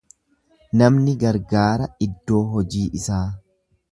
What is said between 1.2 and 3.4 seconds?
gargaara iddoo hojii isaa.